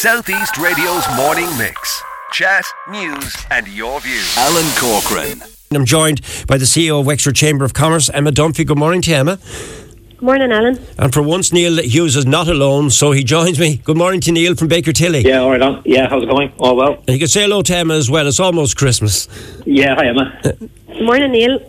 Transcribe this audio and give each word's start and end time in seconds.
Southeast 0.00 0.56
Radio's 0.56 1.04
morning 1.14 1.46
mix. 1.58 2.02
Chat, 2.32 2.64
news, 2.88 3.36
and 3.50 3.68
your 3.68 4.00
views. 4.00 4.34
Alan 4.38 4.64
Corcoran. 4.78 5.42
I'm 5.72 5.84
joined 5.84 6.22
by 6.46 6.56
the 6.56 6.64
CEO 6.64 7.00
of 7.00 7.06
Wexford 7.06 7.34
Chamber 7.34 7.66
of 7.66 7.74
Commerce, 7.74 8.08
Emma 8.08 8.32
Dunphy. 8.32 8.66
Good 8.66 8.78
morning 8.78 9.02
to 9.02 9.10
you, 9.10 9.16
Emma. 9.18 9.36
Good 9.36 10.22
morning, 10.22 10.52
Alan. 10.52 10.82
And 10.96 11.12
for 11.12 11.20
once, 11.20 11.52
Neil 11.52 11.82
Hughes 11.82 12.16
is 12.16 12.24
not 12.24 12.48
alone, 12.48 12.88
so 12.88 13.12
he 13.12 13.22
joins 13.22 13.60
me. 13.60 13.76
Good 13.84 13.98
morning 13.98 14.22
to 14.22 14.32
Neil 14.32 14.54
from 14.54 14.68
Baker 14.68 14.94
Tilly. 14.94 15.20
Yeah, 15.20 15.40
all 15.40 15.50
right. 15.50 15.60
On. 15.60 15.82
Yeah, 15.84 16.08
how's 16.08 16.22
it 16.22 16.30
going? 16.30 16.50
All 16.56 16.76
well. 16.76 16.94
And 16.94 17.08
you 17.10 17.18
can 17.18 17.28
say 17.28 17.42
hello 17.42 17.60
to 17.60 17.76
Emma 17.76 17.92
as 17.92 18.10
well. 18.10 18.26
It's 18.26 18.40
almost 18.40 18.78
Christmas. 18.78 19.28
Yeah, 19.66 19.96
hi 19.96 20.06
Emma. 20.06 20.40
Uh, 20.42 20.52
Good 20.52 21.02
morning, 21.02 21.32
Neil. 21.32 21.60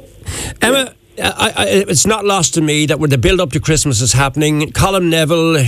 Emma, 0.62 0.96
I, 1.20 1.54
I, 1.56 1.66
it's 1.68 2.08
not 2.08 2.24
lost 2.24 2.54
to 2.54 2.62
me 2.62 2.86
that 2.86 2.98
when 2.98 3.10
the 3.10 3.18
build 3.18 3.42
up 3.42 3.52
to 3.52 3.60
Christmas 3.60 4.00
is 4.00 4.14
happening, 4.14 4.72
Colin 4.72 5.10
Neville, 5.10 5.58
uh, 5.58 5.64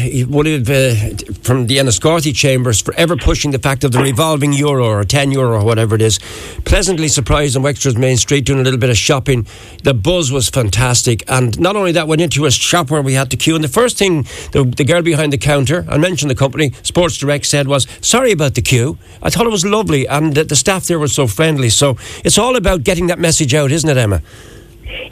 from 1.42 1.68
the 1.68 1.80
Enniscorthy 1.80 2.34
chambers, 2.34 2.82
forever 2.82 3.18
pushing 3.18 3.52
the 3.52 3.60
fact 3.60 3.84
of 3.84 3.92
the 3.92 4.00
revolving 4.00 4.54
euro 4.54 4.86
or 4.86 5.04
10 5.04 5.32
euro 5.32 5.60
or 5.60 5.65
whatever 5.65 5.96
it 5.96 6.01
is. 6.01 6.18
Pleasantly 6.64 7.10
surprised 7.10 7.57
on 7.57 7.64
Wexford's 7.64 7.98
Main 7.98 8.15
Street 8.15 8.46
doing 8.46 8.61
a 8.61 8.64
little 8.64 8.79
bit 8.79 8.89
of 8.89 8.98
shopping. 8.98 9.46
The 9.84 9.93
buzz 9.93 10.32
was 10.32 10.48
fantastic. 10.48 11.24
And 11.28 11.60
not 11.60 11.75
only 11.75 11.92
that, 11.92 12.07
went 12.07 12.21
into 12.21 12.46
a 12.46 12.51
shop 12.51 12.89
where 12.89 13.01
we 13.01 13.14
had 13.14 13.29
to 13.32 13.37
queue. 13.37 13.56
And 13.56 13.64
the 13.64 13.68
first 13.68 13.98
thing 13.98 14.23
the, 14.54 14.64
the 14.64 14.86
girl 14.86 15.01
behind 15.01 15.34
the 15.34 15.37
counter, 15.37 15.86
I 15.89 15.98
mentioned 15.98 16.32
the 16.32 16.36
company, 16.36 16.71
Sports 16.84 17.18
Direct, 17.18 17.46
said 17.46 17.68
was, 17.68 17.86
Sorry 18.00 18.32
about 18.32 18.56
the 18.56 18.62
queue. 18.62 18.98
I 19.21 19.29
thought 19.29 19.46
it 19.46 19.51
was 19.51 19.65
lovely. 19.65 20.07
And 20.07 20.36
the, 20.36 20.46
the 20.46 20.56
staff 20.56 20.87
there 20.87 21.00
were 21.00 21.10
so 21.10 21.28
friendly. 21.28 21.70
So 21.70 21.98
it's 22.23 22.37
all 22.37 22.56
about 22.56 22.84
getting 22.84 23.07
that 23.07 23.20
message 23.20 23.54
out, 23.54 23.73
isn't 23.73 23.89
it, 23.89 23.98
Emma? 23.98 24.21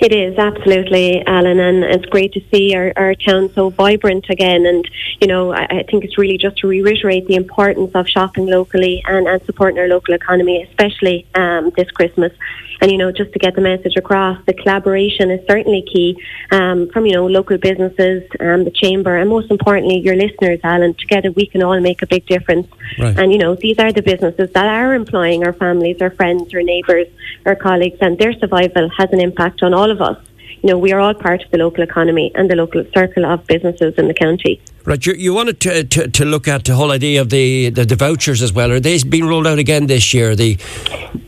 It 0.02 0.14
is 0.14 0.36
absolutely, 0.40 1.24
Alan, 1.28 1.60
and 1.60 1.84
it's 1.84 2.08
great 2.08 2.34
to 2.34 2.42
see 2.52 2.74
our, 2.76 2.92
our 2.96 3.14
town 3.14 3.54
so 3.54 3.70
vibrant 3.70 4.26
again. 4.32 4.66
And 4.66 4.84
you 5.22 5.28
know, 5.28 5.54
I, 5.54 5.66
I 5.66 5.84
think 5.84 6.04
it's 6.04 6.18
really 6.18 6.40
just 6.40 6.58
to 6.58 6.68
reiterate 6.68 7.28
the 7.28 7.36
importance 7.36 7.92
of 7.94 8.10
shopping 8.10 8.48
locally 8.48 9.04
and, 9.06 9.28
and 9.28 9.40
supporting 9.44 9.78
our 9.78 9.88
local 9.88 10.16
economy, 10.16 10.64
especially 10.64 11.28
um, 11.36 11.72
this 11.78 11.92
Christmas. 11.92 12.34
And 12.82 12.92
you 12.92 12.98
know, 12.98 13.12
just 13.12 13.32
to 13.34 13.40
get 13.40 13.56
the 13.56 13.62
message 13.62 13.96
across, 13.96 14.44
the 14.46 14.54
collaboration 14.54 15.30
is 15.30 15.46
certainly 15.48 15.84
key 15.84 16.22
um, 16.52 16.90
from 16.90 17.06
you 17.06 17.14
know 17.14 17.28
local 17.28 17.58
businesses, 17.58 18.24
um, 18.40 18.64
the 18.64 18.72
chamber, 18.72 19.16
and 19.16 19.30
most 19.30 19.52
importantly, 19.52 20.00
your 20.00 20.16
listeners, 20.16 20.60
Alan. 20.64 20.94
Together, 20.96 21.32
we 21.32 21.46
can 21.46 21.62
all 21.62 21.80
make 21.80 22.02
a 22.02 22.08
big 22.08 22.26
difference. 22.26 22.68
Right. 22.98 23.18
And 23.18 23.32
you 23.32 23.38
know, 23.38 23.56
these 23.56 23.78
are 23.80 23.92
the 23.92 24.02
businesses 24.02 24.52
that 24.54 24.66
are 24.66 24.94
employing 24.94 25.46
our 25.46 25.54
families, 25.54 26.02
our 26.02 26.12
friends, 26.12 26.54
our 26.54 26.64
neighbours, 26.64 27.08
our 27.46 27.56
colleagues, 27.56 28.00
and 28.02 28.18
their 28.18 28.34
survival 28.34 28.90
has 28.98 29.10
an 29.14 29.22
impact 29.22 29.62
on 29.64 29.74
all 29.74 29.92
of 29.92 30.02
us. 30.02 30.18
You 30.64 30.70
know, 30.70 30.78
we 30.78 30.92
are 30.92 31.00
all 31.00 31.14
part 31.14 31.44
of 31.44 31.50
the 31.50 31.58
local 31.58 31.84
economy 31.84 32.32
and 32.36 32.50
the 32.50 32.56
local 32.56 32.84
circle 32.94 33.26
of 33.26 33.46
businesses 33.48 33.96
in 33.98 34.08
the 34.08 34.14
county. 34.14 34.62
Right, 34.86 35.04
you, 35.04 35.14
you 35.14 35.34
wanted 35.34 35.60
to, 35.62 35.84
to, 35.84 36.08
to 36.08 36.26
look 36.26 36.48
at 36.48 36.66
the 36.66 36.76
whole 36.76 36.92
idea 36.92 37.22
of 37.22 37.30
the, 37.30 37.70
the, 37.70 37.84
the 37.86 37.96
vouchers 37.96 38.44
as 38.44 38.54
well. 38.54 38.72
Are 38.72 38.80
they 38.80 39.02
being 39.04 39.28
rolled 39.28 39.48
out 39.48 39.58
again 39.58 39.88
this 39.88 40.14
year? 40.14 40.36
The 40.36 40.58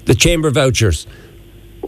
the 0.06 0.16
chamber 0.16 0.50
vouchers. 0.50 1.08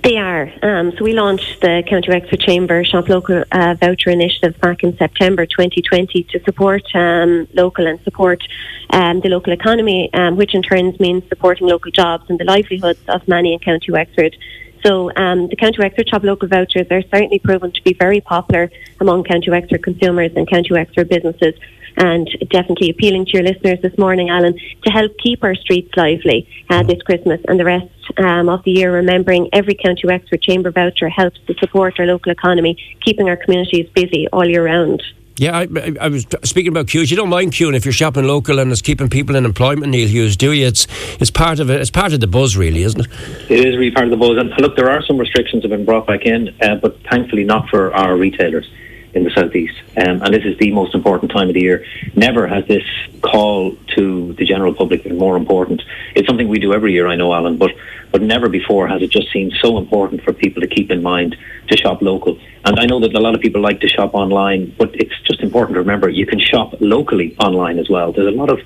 They 0.05 0.17
are. 0.17 0.53
Um, 0.61 0.91
so 0.95 1.03
we 1.03 1.13
launched 1.13 1.61
the 1.61 1.81
County 1.89 2.09
Wexford 2.09 2.39
Chamber 2.39 2.83
Shop 2.83 3.09
Local 3.09 3.43
uh, 3.51 3.73
Voucher 3.73 4.11
Initiative 4.11 4.55
back 4.61 4.83
in 4.83 4.95
September 4.97 5.47
2020 5.47 6.21
to 6.25 6.39
support 6.43 6.83
um, 6.93 7.47
local 7.55 7.87
and 7.87 7.99
support 8.01 8.43
um, 8.91 9.21
the 9.21 9.29
local 9.29 9.51
economy, 9.51 10.13
um, 10.13 10.35
which 10.35 10.53
in 10.53 10.61
turn 10.61 10.95
means 10.99 11.27
supporting 11.27 11.65
local 11.65 11.89
jobs 11.89 12.29
and 12.29 12.39
the 12.39 12.43
livelihoods 12.43 12.99
of 13.07 13.27
many 13.27 13.53
in 13.53 13.57
County 13.57 13.91
Wexford. 13.91 14.37
So 14.85 15.11
um, 15.15 15.47
the 15.47 15.55
County 15.55 15.79
Wexford 15.79 16.07
Shop 16.07 16.21
Local 16.21 16.47
Vouchers 16.49 16.85
are 16.91 17.01
certainly 17.01 17.39
proven 17.39 17.71
to 17.71 17.81
be 17.81 17.93
very 17.93 18.21
popular 18.21 18.69
among 19.01 19.23
County 19.23 19.49
Wexford 19.49 19.81
consumers 19.81 20.33
and 20.35 20.47
County 20.47 20.71
Wexford 20.71 21.09
businesses 21.09 21.55
and 21.97 22.27
definitely 22.49 22.89
appealing 22.89 23.25
to 23.25 23.31
your 23.31 23.43
listeners 23.43 23.79
this 23.81 23.97
morning, 23.97 24.29
Alan, 24.29 24.57
to 24.83 24.91
help 24.91 25.17
keep 25.17 25.43
our 25.43 25.55
streets 25.55 25.91
lively 25.95 26.47
uh, 26.69 26.83
this 26.83 27.01
Christmas 27.01 27.41
and 27.47 27.59
the 27.59 27.65
rest 27.65 27.89
um, 28.17 28.49
of 28.49 28.63
the 28.63 28.71
year, 28.71 28.93
remembering 28.93 29.49
every 29.53 29.75
County 29.75 30.03
Wexford 30.05 30.41
Chamber 30.41 30.71
voucher 30.71 31.09
helps 31.09 31.39
to 31.47 31.53
support 31.55 31.99
our 31.99 32.05
local 32.05 32.31
economy, 32.31 32.77
keeping 33.03 33.29
our 33.29 33.37
communities 33.37 33.89
busy 33.93 34.27
all 34.31 34.45
year 34.45 34.65
round. 34.65 35.01
Yeah, 35.37 35.57
I, 35.57 35.63
I, 35.63 35.95
I 36.01 36.07
was 36.07 36.25
speaking 36.43 36.69
about 36.69 36.87
queues. 36.87 37.11
You 37.11 37.17
don't 37.17 37.29
mind 37.29 37.51
queuing 37.51 37.75
if 37.75 37.83
you're 37.83 37.91
shopping 37.91 38.23
local 38.23 38.57
and 38.59 38.71
it's 38.71 38.81
keeping 38.81 39.09
people 39.09 39.35
in 39.35 39.43
employment, 39.43 39.91
Neil 39.91 40.07
Hughes, 40.07 40.37
do 40.37 40.53
you? 40.53 40.65
It's 40.65 40.87
it's 41.19 41.29
part 41.29 41.59
of 41.59 41.69
it. 41.69 41.81
It's 41.81 41.91
part 41.91 42.13
of 42.13 42.21
the 42.21 42.27
buzz, 42.27 42.55
really, 42.55 42.83
isn't 42.83 43.01
it? 43.01 43.07
It 43.51 43.65
is 43.65 43.75
really 43.75 43.91
part 43.91 44.05
of 44.05 44.11
the 44.11 44.17
buzz. 44.17 44.37
And 44.37 44.53
look, 44.59 44.77
there 44.77 44.89
are 44.89 45.03
some 45.03 45.17
restrictions 45.17 45.63
that 45.63 45.71
have 45.71 45.77
been 45.77 45.85
brought 45.85 46.07
back 46.07 46.21
in, 46.21 46.55
uh, 46.61 46.75
but 46.75 47.01
thankfully 47.11 47.43
not 47.43 47.67
for 47.67 47.93
our 47.93 48.15
retailers 48.15 48.65
in 49.15 49.23
the 49.23 49.31
southeast. 49.31 49.75
Um, 49.97 50.21
and 50.21 50.33
this 50.33 50.43
is 50.43 50.57
the 50.57 50.71
most 50.71 50.93
important 50.93 51.31
time 51.31 51.47
of 51.47 51.53
the 51.53 51.61
year. 51.61 51.85
Never 52.15 52.45
has 52.47 52.65
this 52.67 52.83
call 53.21 53.75
to 53.95 54.33
the 54.33 54.45
general 54.45 54.73
public 54.73 55.03
been 55.03 55.17
more 55.17 55.37
important. 55.37 55.81
It's 56.15 56.27
something 56.27 56.49
we 56.49 56.59
do 56.59 56.73
every 56.73 56.91
year, 56.91 57.07
I 57.07 57.15
know, 57.15 57.33
Alan, 57.33 57.57
but 57.57 57.71
but 58.11 58.21
never 58.21 58.47
before 58.47 58.87
has 58.87 59.01
it 59.01 59.11
just 59.11 59.29
seemed 59.33 59.53
so 59.61 59.77
important 59.77 60.21
for 60.23 60.31
people 60.31 60.61
to 60.61 60.67
keep 60.67 60.89
in 60.89 61.01
mind 61.01 61.35
to 61.67 61.75
shop 61.75 62.01
local. 62.01 62.39
And 62.63 62.79
I 62.79 62.85
know 62.85 62.99
that 63.01 63.13
a 63.13 63.19
lot 63.19 63.35
of 63.35 63.41
people 63.41 63.61
like 63.61 63.81
to 63.81 63.89
shop 63.89 64.13
online, 64.13 64.73
but 64.77 64.95
it's 64.95 65.19
just 65.23 65.41
important 65.41 65.75
to 65.75 65.79
remember 65.79 66.07
you 66.09 66.25
can 66.25 66.39
shop 66.39 66.75
locally 66.79 67.35
online 67.39 67.77
as 67.77 67.89
well. 67.89 68.13
There's 68.13 68.33
a 68.33 68.37
lot 68.37 68.49
of 68.49 68.59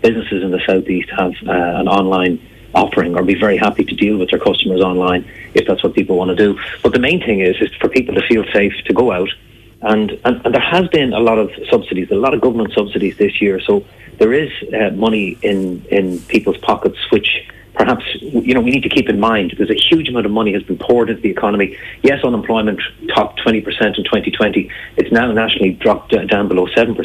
businesses 0.00 0.42
in 0.42 0.50
the 0.50 0.60
southeast 0.66 1.10
have 1.10 1.32
uh, 1.46 1.80
an 1.80 1.88
online 1.88 2.40
offering 2.74 3.14
or 3.16 3.22
be 3.22 3.34
very 3.34 3.56
happy 3.56 3.84
to 3.84 3.94
deal 3.94 4.18
with 4.18 4.30
their 4.30 4.38
customers 4.38 4.80
online 4.80 5.30
if 5.54 5.66
that's 5.66 5.82
what 5.82 5.94
people 5.94 6.16
want 6.16 6.30
to 6.30 6.36
do. 6.36 6.58
But 6.82 6.92
the 6.92 6.98
main 6.98 7.20
thing 7.20 7.40
is 7.40 7.56
is 7.60 7.74
for 7.80 7.88
people 7.88 8.14
to 8.14 8.26
feel 8.26 8.44
safe 8.52 8.74
to 8.86 8.92
go 8.92 9.12
out 9.12 9.28
and, 9.82 10.10
and, 10.24 10.40
and, 10.44 10.54
there 10.54 10.60
has 10.60 10.88
been 10.88 11.12
a 11.12 11.20
lot 11.20 11.38
of 11.38 11.50
subsidies, 11.70 12.10
a 12.10 12.14
lot 12.14 12.34
of 12.34 12.40
government 12.40 12.72
subsidies 12.72 13.16
this 13.18 13.40
year. 13.40 13.60
So 13.60 13.84
there 14.18 14.32
is 14.32 14.50
uh, 14.72 14.90
money 14.90 15.38
in, 15.42 15.84
in 15.86 16.20
people's 16.20 16.56
pockets, 16.58 16.98
which 17.10 17.46
perhaps 17.74 18.04
you 18.20 18.54
know 18.54 18.60
we 18.60 18.70
need 18.70 18.82
to 18.84 18.88
keep 18.88 19.08
in 19.08 19.20
mind. 19.20 19.54
There's 19.56 19.70
a 19.70 19.74
huge 19.74 20.08
amount 20.08 20.26
of 20.26 20.32
money 20.32 20.52
has 20.52 20.62
been 20.62 20.78
poured 20.78 21.10
into 21.10 21.20
the 21.20 21.30
economy. 21.30 21.76
Yes, 22.02 22.24
unemployment 22.24 22.80
topped 23.14 23.40
20% 23.44 23.58
in 23.58 24.04
2020. 24.04 24.70
It's 24.96 25.12
now 25.12 25.30
nationally 25.32 25.72
dropped 25.72 26.14
down 26.28 26.48
below 26.48 26.66
7%. 26.66 26.96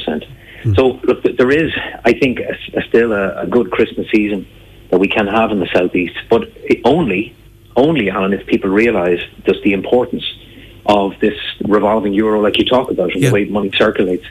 Mm. 0.63 0.75
So 0.75 0.99
look, 1.03 1.23
there 1.23 1.51
is, 1.51 1.71
I 2.05 2.13
think, 2.13 2.39
a, 2.39 2.53
a 2.77 2.81
still 2.87 3.11
a, 3.13 3.41
a 3.41 3.47
good 3.47 3.71
Christmas 3.71 4.07
season 4.11 4.47
that 4.89 4.99
we 4.99 5.07
can 5.07 5.27
have 5.27 5.51
in 5.51 5.59
the 5.59 5.69
southeast, 5.73 6.15
but 6.29 6.51
only, 6.83 7.35
only, 7.75 8.09
Alan, 8.09 8.33
if 8.33 8.45
people 8.47 8.69
realise 8.69 9.21
just 9.45 9.61
the 9.63 9.73
importance 9.73 10.23
of 10.85 11.13
this 11.19 11.37
revolving 11.65 12.13
euro, 12.13 12.41
like 12.41 12.57
you 12.57 12.65
talk 12.65 12.89
about, 12.91 13.11
and 13.13 13.21
Yeah. 13.21 13.29
the 13.29 13.33
way 13.33 13.45
money 13.45 13.71
circulates 13.77 14.25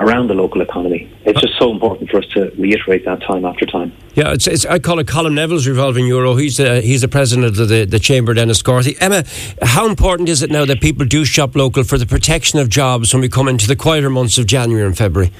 around 0.00 0.26
the 0.28 0.34
local 0.34 0.60
economy. 0.60 1.08
It's 1.24 1.38
uh, 1.38 1.40
just 1.42 1.56
so 1.58 1.70
important 1.70 2.10
for 2.10 2.18
us 2.18 2.24
to 2.34 2.50
reiterate 2.58 3.04
that 3.04 3.22
time 3.22 3.44
after 3.44 3.64
time. 3.66 3.92
Yeah, 4.14 4.32
it's, 4.32 4.46
it's, 4.48 4.66
I 4.66 4.78
call 4.80 4.98
it 4.98 5.06
Colin 5.06 5.34
Neville's 5.34 5.66
revolving 5.68 6.06
euro. 6.06 6.34
He's 6.34 6.56
the, 6.56 6.80
he's 6.80 7.02
the 7.02 7.08
president 7.08 7.46
of 7.46 7.68
the, 7.68 7.84
the 7.84 8.00
Chamber, 8.00 8.34
Enniscorthy. 8.34 8.96
Emma, 9.00 9.24
how 9.62 9.88
important 9.88 10.28
is 10.28 10.42
it 10.42 10.50
now 10.50 10.64
that 10.64 10.80
people 10.80 11.06
do 11.06 11.24
shop 11.24 11.54
local 11.54 11.84
for 11.84 11.98
the 11.98 12.06
protection 12.06 12.58
of 12.58 12.68
jobs 12.68 13.14
when 13.14 13.20
we 13.20 13.28
come 13.28 13.46
into 13.48 13.68
the 13.68 13.76
quieter 13.76 14.10
months 14.10 14.38
of 14.38 14.46
January 14.46 14.84
and 14.84 14.96
February? 14.98 15.30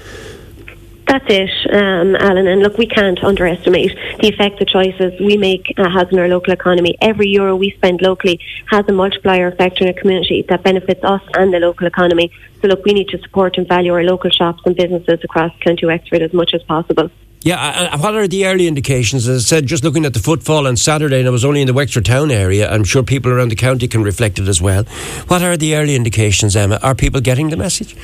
That's 1.13 1.27
it, 1.29 1.75
um, 1.75 2.17
Alan. 2.17 2.47
And 2.47 2.63
look, 2.63 2.79
we 2.79 2.87
can't 2.87 3.23
underestimate 3.23 3.95
the 4.21 4.29
effect 4.29 4.59
the 4.59 4.65
choices 4.65 5.13
we 5.21 5.37
make 5.37 5.75
uh, 5.77 5.91
has 5.91 6.09
on 6.11 6.19
our 6.19 6.27
local 6.27 6.55
economy. 6.55 6.97
Every 7.03 7.29
euro 7.29 7.55
we 7.55 7.73
spend 7.73 8.01
locally 8.01 8.41
has 8.71 8.87
a 8.89 8.93
multiplier 8.93 9.49
effect 9.49 9.83
on 9.83 9.89
a 9.89 9.93
community 9.93 10.43
that 10.49 10.63
benefits 10.63 11.05
us 11.05 11.21
and 11.35 11.53
the 11.53 11.59
local 11.59 11.87
economy. 11.87 12.33
So, 12.63 12.69
look, 12.69 12.87
we 12.87 12.95
need 12.95 13.09
to 13.09 13.19
support 13.19 13.59
and 13.59 13.69
value 13.69 13.93
our 13.93 14.03
local 14.03 14.31
shops 14.31 14.63
and 14.65 14.75
businesses 14.75 15.21
across 15.23 15.53
County 15.61 15.85
Wexford 15.85 16.23
as 16.23 16.33
much 16.33 16.55
as 16.55 16.63
possible. 16.63 17.11
Yeah, 17.43 17.95
what 17.99 18.15
are 18.15 18.27
the 18.27 18.47
early 18.47 18.67
indications? 18.67 19.29
As 19.29 19.45
I 19.45 19.47
said, 19.47 19.67
just 19.67 19.85
looking 19.85 20.07
at 20.07 20.15
the 20.15 20.19
footfall 20.19 20.67
on 20.67 20.79
Saturday, 20.79 21.19
and 21.19 21.29
it 21.29 21.31
was 21.31 21.45
only 21.45 21.61
in 21.61 21.67
the 21.67 21.75
Wexford 21.75 22.07
town 22.07 22.31
area, 22.31 22.71
I'm 22.71 22.85
sure 22.85 23.03
people 23.03 23.33
around 23.33 23.51
the 23.51 23.57
county 23.57 23.87
can 23.87 24.03
reflect 24.03 24.39
it 24.39 24.49
as 24.49 24.63
well. 24.63 24.85
What 25.27 25.43
are 25.43 25.59
the 25.59 25.77
early 25.77 25.95
indications, 25.95 26.57
Emma? 26.57 26.79
Are 26.83 26.95
people 26.95 27.21
getting 27.21 27.51
the 27.51 27.59
message? 27.59 27.97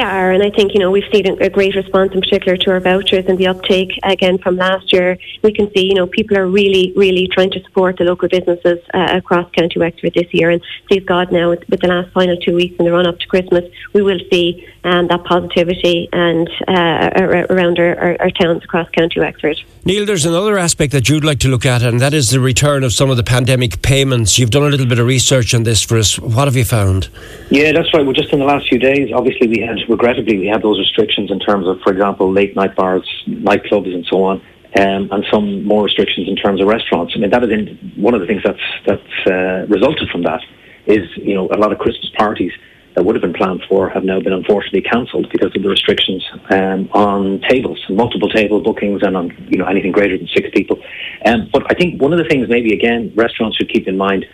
Are, 0.00 0.32
and 0.32 0.42
I 0.42 0.50
think 0.50 0.72
you 0.74 0.80
know 0.80 0.90
we've 0.90 1.10
seen 1.12 1.26
a 1.26 1.50
great 1.50 1.74
response 1.74 2.12
in 2.12 2.20
particular 2.20 2.56
to 2.56 2.70
our 2.70 2.80
vouchers 2.80 3.24
and 3.28 3.38
the 3.38 3.46
uptake 3.46 3.92
again 4.02 4.38
from 4.38 4.56
last 4.56 4.92
year. 4.92 5.18
We 5.42 5.52
can 5.52 5.70
see 5.74 5.86
you 5.86 5.94
know 5.94 6.06
people 6.06 6.38
are 6.38 6.46
really, 6.46 6.92
really 6.96 7.28
trying 7.28 7.50
to 7.52 7.62
support 7.62 7.98
the 7.98 8.04
local 8.04 8.28
businesses 8.28 8.78
uh, 8.94 9.08
across 9.12 9.50
County 9.52 9.78
Wexford 9.78 10.14
this 10.14 10.32
year, 10.32 10.50
and 10.50 10.62
please 10.88 11.04
God 11.04 11.30
now 11.30 11.50
with, 11.50 11.68
with 11.68 11.80
the 11.80 11.88
last 11.88 12.12
final 12.12 12.36
two 12.36 12.54
weeks 12.54 12.76
in 12.78 12.86
the 12.86 12.92
run 12.92 13.06
up 13.06 13.18
to 13.18 13.26
Christmas, 13.26 13.64
we 13.92 14.02
will 14.02 14.20
see 14.30 14.66
um, 14.84 15.08
that 15.08 15.24
positivity 15.24 16.08
and 16.12 16.48
uh, 16.66 17.10
around 17.50 17.78
our, 17.78 17.98
our, 17.98 18.16
our 18.20 18.30
towns 18.30 18.64
across 18.64 18.88
County 18.90 19.20
Wexford. 19.20 19.60
Neil, 19.84 20.06
there's 20.06 20.24
another 20.24 20.58
aspect 20.58 20.92
that 20.92 21.08
you'd 21.08 21.24
like 21.24 21.38
to 21.40 21.48
look 21.48 21.66
at, 21.66 21.82
and 21.82 22.00
that 22.00 22.14
is 22.14 22.30
the 22.30 22.40
return 22.40 22.84
of 22.84 22.92
some 22.92 23.10
of 23.10 23.16
the 23.16 23.22
pandemic 23.22 23.82
payments. 23.82 24.38
You've 24.38 24.50
done 24.50 24.62
a 24.62 24.68
little 24.68 24.86
bit 24.86 24.98
of 24.98 25.06
research 25.06 25.54
on 25.54 25.64
this 25.64 25.82
for 25.82 25.98
us. 25.98 26.18
What 26.18 26.46
have 26.46 26.56
you 26.56 26.64
found? 26.64 27.08
Yeah, 27.50 27.72
that's 27.72 27.92
right. 27.92 28.04
Well, 28.04 28.14
just 28.14 28.32
in 28.32 28.38
the 28.38 28.44
last 28.44 28.68
few 28.68 28.78
days, 28.78 29.10
obviously, 29.14 29.48
we 29.48 29.60
had, 29.60 29.78
regrettably, 29.88 30.38
we 30.38 30.46
had 30.46 30.62
those 30.62 30.78
restrictions 30.78 31.30
in 31.30 31.40
terms 31.40 31.66
of, 31.66 31.80
for 31.82 31.92
example, 31.92 32.32
late 32.32 32.56
night 32.56 32.74
bars, 32.74 33.08
nightclubs, 33.26 33.92
and 33.92 34.06
so 34.06 34.24
on. 34.24 34.42
Um, 34.78 35.08
and 35.10 35.24
some 35.32 35.64
more 35.64 35.82
restrictions 35.82 36.28
in 36.28 36.36
terms 36.36 36.60
of 36.60 36.68
restaurants. 36.68 37.14
I 37.16 37.18
mean, 37.18 37.30
that 37.30 37.42
is 37.42 37.50
in, 37.50 37.92
one 37.96 38.14
of 38.14 38.20
the 38.20 38.26
things 38.28 38.44
that's 38.44 38.60
that's 38.86 39.26
uh, 39.26 39.66
resulted 39.66 40.08
from 40.10 40.22
that 40.22 40.40
is 40.86 41.08
you 41.16 41.34
know 41.34 41.48
a 41.48 41.58
lot 41.58 41.72
of 41.72 41.80
Christmas 41.80 42.08
parties 42.16 42.52
that 42.94 43.04
would 43.04 43.14
have 43.14 43.22
been 43.22 43.32
planned 43.32 43.62
for 43.68 43.88
have 43.88 44.04
now 44.04 44.20
been 44.20 44.32
unfortunately 44.32 44.82
cancelled 44.82 45.28
because 45.30 45.54
of 45.54 45.62
the 45.62 45.68
restrictions 45.68 46.24
um, 46.50 46.88
on 46.92 47.40
tables, 47.48 47.78
multiple 47.88 48.28
table 48.28 48.60
bookings, 48.60 49.02
and 49.02 49.16
on 49.16 49.30
you 49.48 49.58
know 49.58 49.66
anything 49.66 49.92
greater 49.92 50.16
than 50.18 50.28
six 50.28 50.48
people. 50.52 50.78
Um, 51.24 51.48
but 51.52 51.64
I 51.70 51.74
think 51.74 52.00
one 52.00 52.12
of 52.12 52.18
the 52.18 52.24
things 52.24 52.48
maybe 52.48 52.72
again 52.72 53.12
restaurants 53.14 53.56
should 53.56 53.70
keep 53.72 53.86
in 53.86 53.96
mind 53.96 54.26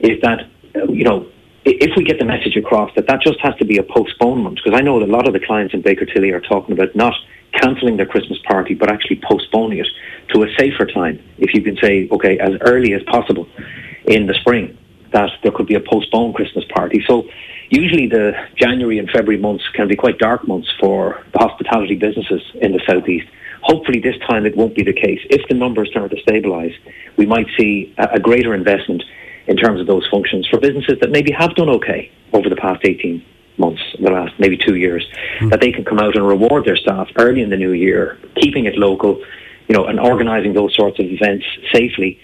is 0.00 0.20
that 0.22 0.48
uh, 0.74 0.84
you 0.90 1.04
know 1.04 1.26
if 1.64 1.96
we 1.96 2.04
get 2.04 2.18
the 2.18 2.24
message 2.24 2.56
across 2.56 2.90
that 2.96 3.06
that 3.06 3.20
just 3.22 3.38
has 3.40 3.54
to 3.56 3.64
be 3.64 3.78
a 3.78 3.82
postponement, 3.84 4.60
because 4.62 4.78
I 4.78 4.82
know 4.82 5.00
a 5.00 5.06
lot 5.06 5.26
of 5.26 5.32
the 5.32 5.40
clients 5.40 5.74
in 5.74 5.82
Baker 5.82 6.04
Tilly 6.04 6.30
are 6.30 6.40
talking 6.40 6.72
about 6.72 6.94
not 6.96 7.14
cancelling 7.52 7.96
their 7.96 8.06
Christmas 8.06 8.38
party, 8.48 8.74
but 8.74 8.90
actually 8.90 9.20
postponing 9.22 9.78
it 9.78 9.86
to 10.34 10.42
a 10.42 10.46
safer 10.58 10.86
time. 10.86 11.22
If 11.38 11.54
you 11.54 11.62
can 11.62 11.76
say, 11.76 12.08
okay, 12.10 12.38
as 12.38 12.52
early 12.62 12.94
as 12.94 13.02
possible 13.04 13.46
in 14.06 14.26
the 14.26 14.34
spring, 14.34 14.76
that 15.12 15.30
there 15.42 15.52
could 15.52 15.66
be 15.66 15.74
a 15.74 15.80
postponed 15.80 16.34
Christmas 16.34 16.64
party. 16.74 17.04
So 17.06 17.28
usually 17.72 18.06
the 18.06 18.32
January 18.56 18.98
and 18.98 19.08
February 19.10 19.40
months 19.40 19.64
can 19.74 19.88
be 19.88 19.96
quite 19.96 20.18
dark 20.18 20.46
months 20.46 20.68
for 20.78 21.24
the 21.32 21.38
hospitality 21.38 21.96
businesses 21.96 22.42
in 22.60 22.72
the 22.72 22.80
southeast. 22.86 23.26
Hopefully 23.62 23.98
this 23.98 24.16
time 24.28 24.44
it 24.44 24.54
won't 24.54 24.74
be 24.74 24.82
the 24.82 24.92
case. 24.92 25.20
If 25.30 25.48
the 25.48 25.54
numbers 25.54 25.88
start 25.90 26.10
to 26.10 26.16
stabilise, 26.22 26.74
we 27.16 27.24
might 27.24 27.46
see 27.58 27.94
a, 27.96 28.20
greater 28.20 28.54
investment 28.54 29.02
in 29.46 29.56
terms 29.56 29.80
of 29.80 29.86
those 29.86 30.06
functions 30.10 30.46
for 30.48 30.60
businesses 30.60 30.98
that 31.00 31.10
maybe 31.10 31.32
have 31.32 31.54
done 31.54 31.70
okay 31.70 32.12
over 32.34 32.50
the 32.50 32.56
past 32.56 32.80
18 32.84 33.24
months, 33.56 33.82
the 33.98 34.10
last 34.10 34.34
maybe 34.38 34.58
two 34.58 34.76
years, 34.76 35.06
mm. 35.40 35.50
that 35.50 35.60
they 35.60 35.72
can 35.72 35.84
come 35.84 35.98
out 35.98 36.14
and 36.14 36.26
reward 36.26 36.66
their 36.66 36.76
staff 36.76 37.08
early 37.16 37.40
in 37.40 37.48
the 37.48 37.56
new 37.56 37.72
year, 37.72 38.18
keeping 38.36 38.66
it 38.66 38.76
local, 38.76 39.24
you 39.68 39.74
know, 39.74 39.86
and 39.86 39.98
organising 39.98 40.52
those 40.52 40.74
sorts 40.74 40.98
of 40.98 41.06
events 41.06 41.46
safely, 41.72 42.20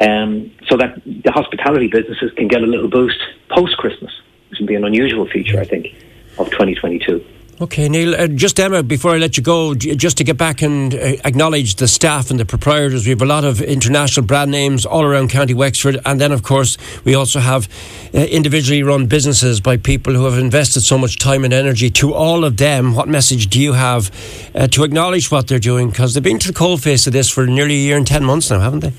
um, 0.00 0.52
so 0.68 0.76
that 0.76 1.00
the 1.04 1.32
hospitality 1.32 1.88
businesses 1.88 2.30
can 2.36 2.46
get 2.46 2.62
a 2.62 2.66
little 2.66 2.88
boost 2.88 3.18
post 3.50 3.76
Christmas, 3.78 4.12
which 4.52 4.60
would 4.60 4.68
be 4.68 4.74
an 4.74 4.84
unusual 4.84 5.26
feature, 5.26 5.58
I 5.58 5.64
think, 5.64 5.94
of 6.36 6.50
2022. 6.50 7.24
Okay, 7.58 7.88
Neil. 7.88 8.14
Uh, 8.14 8.26
just 8.26 8.60
Emma, 8.60 8.82
before 8.82 9.12
I 9.12 9.16
let 9.16 9.38
you 9.38 9.42
go, 9.42 9.74
just 9.74 10.18
to 10.18 10.24
get 10.24 10.36
back 10.36 10.60
and 10.60 10.94
uh, 10.94 10.98
acknowledge 11.24 11.76
the 11.76 11.88
staff 11.88 12.30
and 12.30 12.38
the 12.38 12.44
proprietors. 12.44 13.06
We 13.06 13.10
have 13.10 13.22
a 13.22 13.26
lot 13.26 13.44
of 13.44 13.62
international 13.62 14.26
brand 14.26 14.50
names 14.50 14.84
all 14.84 15.04
around 15.04 15.30
County 15.30 15.54
Wexford, 15.54 15.98
and 16.04 16.20
then 16.20 16.32
of 16.32 16.42
course 16.42 16.76
we 17.04 17.14
also 17.14 17.40
have 17.40 17.66
uh, 18.12 18.18
individually 18.18 18.82
run 18.82 19.06
businesses 19.06 19.60
by 19.60 19.78
people 19.78 20.12
who 20.12 20.24
have 20.24 20.38
invested 20.38 20.82
so 20.82 20.98
much 20.98 21.18
time 21.18 21.44
and 21.44 21.54
energy. 21.54 21.88
To 21.90 22.12
all 22.12 22.44
of 22.44 22.58
them, 22.58 22.94
what 22.94 23.08
message 23.08 23.46
do 23.46 23.58
you 23.58 23.72
have 23.72 24.10
uh, 24.54 24.66
to 24.68 24.84
acknowledge 24.84 25.30
what 25.30 25.48
they're 25.48 25.58
doing? 25.58 25.88
Because 25.90 26.12
they've 26.12 26.22
been 26.22 26.40
to 26.40 26.48
the 26.48 26.58
coalface 26.58 27.06
of 27.06 27.14
this 27.14 27.30
for 27.30 27.46
nearly 27.46 27.76
a 27.76 27.78
year 27.78 27.96
and 27.96 28.06
ten 28.06 28.24
months 28.24 28.50
now, 28.50 28.60
haven't 28.60 28.80
they? 28.80 28.92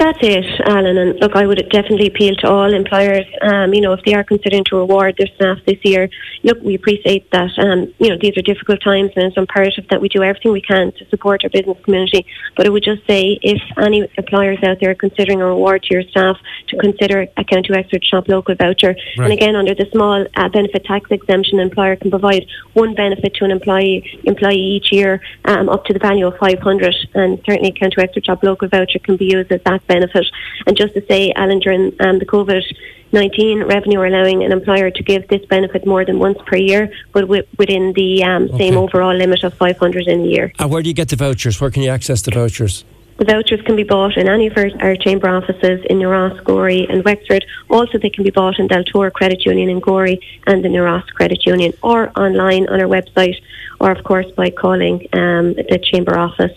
That's 0.00 0.18
it, 0.22 0.46
Alan. 0.64 0.96
And 0.96 1.20
look, 1.20 1.36
I 1.36 1.44
would 1.44 1.58
definitely 1.68 2.06
appeal 2.06 2.34
to 2.36 2.48
all 2.48 2.72
employers. 2.72 3.26
Um, 3.42 3.74
you 3.74 3.82
know, 3.82 3.92
if 3.92 4.02
they 4.06 4.14
are 4.14 4.24
considering 4.24 4.64
to 4.70 4.76
reward 4.76 5.16
their 5.18 5.26
staff 5.36 5.58
this 5.66 5.76
year, 5.84 6.08
look, 6.42 6.58
we 6.62 6.74
appreciate 6.74 7.30
that. 7.32 7.50
Um, 7.58 7.92
you 7.98 8.08
know, 8.08 8.16
these 8.18 8.34
are 8.38 8.40
difficult 8.40 8.80
times, 8.82 9.10
and 9.14 9.26
it's 9.26 9.36
imperative 9.36 9.84
that 9.90 10.00
we 10.00 10.08
do 10.08 10.22
everything 10.22 10.52
we 10.52 10.62
can 10.62 10.92
to 10.92 11.08
support 11.10 11.44
our 11.44 11.50
business 11.50 11.76
community. 11.84 12.24
But 12.56 12.64
I 12.64 12.70
would 12.70 12.82
just 12.82 13.06
say, 13.06 13.38
if 13.42 13.60
any 13.76 14.08
employers 14.16 14.56
out 14.62 14.78
there 14.80 14.92
are 14.92 14.94
considering 14.94 15.42
a 15.42 15.44
reward 15.44 15.82
to 15.82 15.94
your 15.94 16.04
staff, 16.04 16.38
to 16.68 16.78
consider 16.78 17.26
a 17.36 17.44
County 17.44 17.68
Wexford 17.68 18.02
Shop 18.02 18.26
Local 18.26 18.54
voucher. 18.54 18.96
Right. 19.18 19.24
And 19.24 19.32
again, 19.34 19.54
under 19.54 19.74
the 19.74 19.86
small 19.92 20.24
uh, 20.34 20.48
benefit 20.48 20.86
tax 20.86 21.10
exemption, 21.10 21.60
an 21.60 21.68
employer 21.68 21.96
can 21.96 22.08
provide 22.08 22.46
one 22.72 22.94
benefit 22.94 23.34
to 23.34 23.44
an 23.44 23.50
employee 23.50 24.18
employee 24.24 24.56
each 24.56 24.92
year, 24.92 25.20
um, 25.44 25.68
up 25.68 25.84
to 25.84 25.92
the 25.92 25.98
value 25.98 26.26
of 26.26 26.38
500. 26.38 26.94
And 27.12 27.38
certainly, 27.44 27.72
County 27.72 27.96
Wexford 27.98 28.24
Shop 28.24 28.42
Local 28.42 28.66
voucher 28.66 28.98
can 28.98 29.18
be 29.18 29.26
used 29.26 29.52
as 29.52 29.60
that 29.64 29.82
benefit. 29.94 30.26
And 30.66 30.76
just 30.76 30.94
to 30.94 31.02
say, 31.10 31.32
Alan, 31.42 31.58
during 31.58 31.84
um, 32.04 32.18
the 32.22 32.26
COVID 32.34 32.64
19 33.12 33.64
revenue 33.64 33.98
are 33.98 34.06
allowing 34.06 34.44
an 34.44 34.52
employer 34.52 34.90
to 34.90 35.02
give 35.02 35.26
this 35.28 35.44
benefit 35.46 35.84
more 35.84 36.04
than 36.04 36.18
once 36.18 36.38
per 36.46 36.56
year, 36.56 36.92
but 37.12 37.22
w- 37.22 37.42
within 37.58 37.92
the 37.94 38.22
um, 38.22 38.44
okay. 38.44 38.58
same 38.58 38.76
overall 38.76 39.14
limit 39.14 39.42
of 39.42 39.52
500 39.54 40.06
in 40.06 40.20
a 40.20 40.24
year. 40.24 40.52
And 40.58 40.70
where 40.70 40.82
do 40.82 40.88
you 40.88 40.94
get 40.94 41.08
the 41.08 41.16
vouchers? 41.16 41.60
Where 41.60 41.70
can 41.70 41.82
you 41.82 41.90
access 41.90 42.22
the 42.22 42.30
vouchers? 42.30 42.84
The 43.18 43.24
vouchers 43.26 43.60
can 43.66 43.76
be 43.76 43.82
bought 43.82 44.16
in 44.16 44.28
any 44.28 44.46
of 44.46 44.56
our, 44.56 44.70
our 44.80 44.96
chamber 44.96 45.28
offices 45.28 45.84
in 45.90 45.98
New 45.98 46.08
Gorey, 46.44 46.86
and 46.88 47.04
Wexford. 47.04 47.44
Also, 47.68 47.98
they 47.98 48.08
can 48.08 48.24
be 48.24 48.30
bought 48.30 48.58
in 48.58 48.66
Deltour 48.66 49.10
Credit 49.10 49.44
Union 49.44 49.68
in 49.68 49.80
Gorey 49.80 50.16
and 50.46 50.64
the 50.64 50.70
New 50.70 50.84
Credit 51.16 51.44
Union, 51.44 51.72
or 51.82 52.10
online 52.18 52.66
on 52.68 52.80
our 52.80 52.86
website, 52.86 53.36
or 53.78 53.90
of 53.90 54.02
course 54.04 54.30
by 54.36 54.48
calling 54.48 55.06
um, 55.12 55.52
the 55.52 55.78
chamber 55.82 56.16
office 56.16 56.56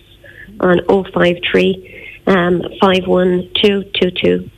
on 0.62 0.80
053 0.88 2.13
um, 2.28 2.62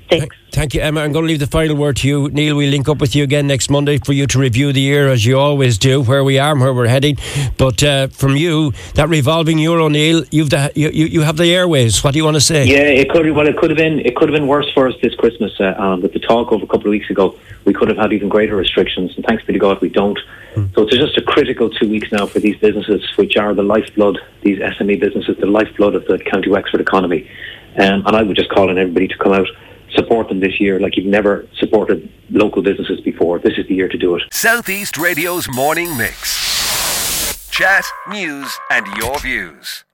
512226. 0.09 0.35
Thank 0.51 0.73
you, 0.73 0.81
Emma. 0.81 1.01
I'm 1.01 1.11
going 1.11 1.25
to 1.25 1.27
leave 1.27 1.39
the 1.39 1.47
final 1.47 1.75
word 1.75 1.97
to 1.97 2.07
you. 2.07 2.29
Neil, 2.29 2.55
we'll 2.55 2.69
link 2.69 2.87
up 2.87 2.99
with 2.99 3.13
you 3.13 3.25
again 3.25 3.45
next 3.45 3.69
Monday 3.69 3.97
for 3.97 4.13
you 4.13 4.25
to 4.27 4.39
review 4.39 4.71
the 4.71 4.79
year 4.79 5.09
as 5.09 5.25
you 5.25 5.37
always 5.37 5.77
do, 5.77 6.01
where 6.01 6.23
we 6.23 6.39
are 6.39 6.53
and 6.53 6.61
where 6.61 6.73
we're 6.73 6.87
heading. 6.87 7.17
But 7.57 7.83
uh, 7.83 8.07
from 8.07 8.37
you, 8.37 8.71
that 8.93 9.09
revolving 9.09 9.59
euro, 9.59 9.89
Neil, 9.89 10.23
you've 10.31 10.51
the, 10.51 10.71
you, 10.73 10.89
you 10.89 11.21
have 11.21 11.35
the 11.35 11.53
airways. 11.53 12.01
What 12.03 12.13
do 12.13 12.19
you 12.19 12.23
want 12.23 12.35
to 12.35 12.41
say? 12.41 12.65
Yeah, 12.65 12.83
it 12.83 13.09
could 13.09 13.29
well, 13.31 13.47
it 13.47 13.57
could 13.57 13.69
have 13.69 13.77
been 13.77 13.99
it 13.99 14.15
could 14.15 14.29
have 14.29 14.33
been 14.33 14.47
worse 14.47 14.71
for 14.71 14.87
us 14.87 14.95
this 15.01 15.13
Christmas. 15.15 15.51
Uh, 15.59 15.73
um, 15.77 16.01
with 16.01 16.13
the 16.13 16.19
talk 16.19 16.53
over 16.53 16.63
a 16.63 16.67
couple 16.67 16.87
of 16.87 16.91
weeks 16.91 17.09
ago, 17.09 17.37
we 17.65 17.73
could 17.73 17.89
have 17.89 17.97
had 17.97 18.13
even 18.13 18.29
greater 18.29 18.55
restrictions, 18.55 19.13
and 19.17 19.25
thanks 19.25 19.43
be 19.43 19.51
to 19.51 19.59
God, 19.59 19.81
we 19.81 19.89
don't. 19.89 20.19
Mm. 20.53 20.73
So 20.73 20.83
it's 20.83 20.95
just 20.95 21.17
a 21.17 21.21
critical 21.21 21.69
two 21.69 21.89
weeks 21.89 22.13
now 22.13 22.27
for 22.27 22.39
these 22.39 22.55
businesses, 22.57 23.03
which 23.17 23.35
are 23.35 23.53
the 23.53 23.63
lifeblood, 23.63 24.19
these 24.41 24.59
SME 24.59 25.01
businesses, 25.01 25.35
the 25.37 25.47
lifeblood 25.47 25.95
of 25.95 26.05
the 26.05 26.17
County 26.17 26.49
Wexford 26.49 26.79
economy. 26.79 27.29
Um, 27.77 28.05
and 28.05 28.15
I 28.15 28.23
would 28.23 28.37
just 28.37 28.49
call 28.49 28.69
on 28.69 28.77
everybody 28.77 29.09
to 29.09 29.17
come 29.17 29.33
out 29.33 29.47
support 29.91 30.29
them 30.29 30.39
this 30.39 30.59
year 30.59 30.79
like 30.79 30.97
you've 30.97 31.05
never 31.05 31.47
supported 31.57 32.11
local 32.29 32.61
businesses 32.61 33.01
before. 33.01 33.39
This 33.39 33.57
is 33.57 33.67
the 33.67 33.75
year 33.75 33.89
to 33.89 33.97
do 33.97 34.15
it. 34.15 34.23
Southeast 34.31 34.97
Radio's 34.97 35.47
morning 35.49 35.95
mix. 35.97 37.49
Chat, 37.49 37.85
news, 38.09 38.57
and 38.69 38.85
your 38.97 39.17
views. 39.19 39.85